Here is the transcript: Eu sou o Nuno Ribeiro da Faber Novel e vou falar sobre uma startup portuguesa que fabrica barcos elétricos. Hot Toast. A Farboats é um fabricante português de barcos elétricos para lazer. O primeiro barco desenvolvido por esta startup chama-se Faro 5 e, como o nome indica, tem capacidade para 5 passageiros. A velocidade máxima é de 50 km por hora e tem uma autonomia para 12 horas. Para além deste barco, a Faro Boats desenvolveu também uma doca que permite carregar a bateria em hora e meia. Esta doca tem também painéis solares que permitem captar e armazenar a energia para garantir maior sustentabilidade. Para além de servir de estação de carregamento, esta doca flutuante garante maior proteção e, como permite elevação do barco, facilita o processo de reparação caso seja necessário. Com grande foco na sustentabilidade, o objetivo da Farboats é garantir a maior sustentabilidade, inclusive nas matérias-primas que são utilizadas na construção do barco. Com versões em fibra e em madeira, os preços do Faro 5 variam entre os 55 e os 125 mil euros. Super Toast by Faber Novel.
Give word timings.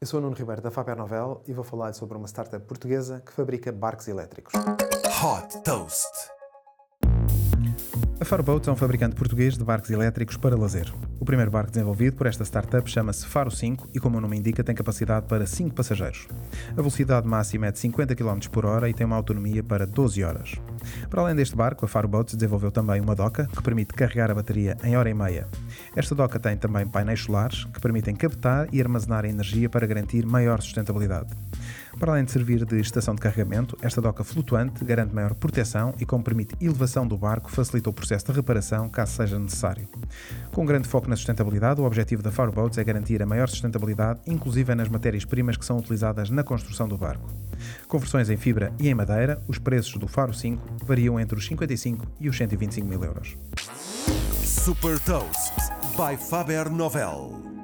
Eu 0.00 0.06
sou 0.06 0.20
o 0.20 0.22
Nuno 0.22 0.36
Ribeiro 0.36 0.62
da 0.62 0.70
Faber 0.70 0.94
Novel 0.94 1.42
e 1.48 1.52
vou 1.52 1.64
falar 1.64 1.92
sobre 1.92 2.16
uma 2.16 2.28
startup 2.28 2.64
portuguesa 2.64 3.20
que 3.26 3.32
fabrica 3.32 3.72
barcos 3.72 4.06
elétricos. 4.06 4.54
Hot 4.54 5.60
Toast. 5.64 6.06
A 8.20 8.24
Farboats 8.24 8.68
é 8.68 8.70
um 8.70 8.76
fabricante 8.76 9.16
português 9.16 9.58
de 9.58 9.64
barcos 9.64 9.90
elétricos 9.90 10.36
para 10.36 10.56
lazer. 10.56 10.92
O 11.18 11.24
primeiro 11.24 11.50
barco 11.50 11.72
desenvolvido 11.72 12.16
por 12.16 12.28
esta 12.28 12.44
startup 12.44 12.88
chama-se 12.88 13.26
Faro 13.26 13.50
5 13.50 13.88
e, 13.92 13.98
como 13.98 14.18
o 14.18 14.20
nome 14.20 14.36
indica, 14.36 14.62
tem 14.62 14.72
capacidade 14.72 15.26
para 15.26 15.44
5 15.44 15.74
passageiros. 15.74 16.28
A 16.70 16.76
velocidade 16.76 17.26
máxima 17.26 17.66
é 17.66 17.72
de 17.72 17.80
50 17.80 18.14
km 18.14 18.38
por 18.52 18.66
hora 18.66 18.88
e 18.88 18.94
tem 18.94 19.04
uma 19.04 19.16
autonomia 19.16 19.64
para 19.64 19.84
12 19.84 20.22
horas. 20.22 20.54
Para 21.10 21.22
além 21.22 21.34
deste 21.34 21.56
barco, 21.56 21.84
a 21.84 21.88
Faro 21.88 22.08
Boats 22.08 22.34
desenvolveu 22.34 22.70
também 22.70 23.00
uma 23.00 23.14
doca 23.14 23.46
que 23.46 23.62
permite 23.62 23.94
carregar 23.94 24.30
a 24.30 24.34
bateria 24.34 24.76
em 24.84 24.96
hora 24.96 25.08
e 25.08 25.14
meia. 25.14 25.46
Esta 25.96 26.14
doca 26.14 26.38
tem 26.38 26.56
também 26.56 26.86
painéis 26.86 27.20
solares 27.20 27.64
que 27.64 27.80
permitem 27.80 28.14
captar 28.14 28.68
e 28.72 28.80
armazenar 28.80 29.24
a 29.24 29.28
energia 29.28 29.68
para 29.68 29.86
garantir 29.86 30.26
maior 30.26 30.60
sustentabilidade. 30.60 31.28
Para 31.98 32.12
além 32.12 32.24
de 32.24 32.30
servir 32.30 32.64
de 32.64 32.78
estação 32.80 33.14
de 33.14 33.20
carregamento, 33.20 33.76
esta 33.82 34.00
doca 34.00 34.22
flutuante 34.22 34.84
garante 34.84 35.12
maior 35.12 35.34
proteção 35.34 35.94
e, 35.98 36.06
como 36.06 36.22
permite 36.22 36.54
elevação 36.60 37.06
do 37.06 37.16
barco, 37.16 37.50
facilita 37.50 37.90
o 37.90 37.92
processo 37.92 38.26
de 38.26 38.32
reparação 38.32 38.88
caso 38.88 39.12
seja 39.12 39.38
necessário. 39.38 39.88
Com 40.58 40.66
grande 40.66 40.88
foco 40.88 41.08
na 41.08 41.14
sustentabilidade, 41.14 41.80
o 41.80 41.84
objetivo 41.84 42.20
da 42.20 42.32
Farboats 42.32 42.78
é 42.78 42.82
garantir 42.82 43.22
a 43.22 43.26
maior 43.26 43.48
sustentabilidade, 43.48 44.18
inclusive 44.26 44.74
nas 44.74 44.88
matérias-primas 44.88 45.56
que 45.56 45.64
são 45.64 45.78
utilizadas 45.78 46.30
na 46.30 46.42
construção 46.42 46.88
do 46.88 46.98
barco. 46.98 47.30
Com 47.86 47.96
versões 47.96 48.28
em 48.28 48.36
fibra 48.36 48.72
e 48.76 48.88
em 48.88 48.94
madeira, 48.94 49.40
os 49.46 49.56
preços 49.56 49.94
do 49.98 50.08
Faro 50.08 50.34
5 50.34 50.84
variam 50.84 51.20
entre 51.20 51.38
os 51.38 51.46
55 51.46 52.04
e 52.20 52.28
os 52.28 52.36
125 52.36 52.88
mil 52.88 53.04
euros. 53.04 53.36
Super 54.42 54.98
Toast 54.98 55.54
by 55.96 56.16
Faber 56.28 56.68
Novel. 56.68 57.57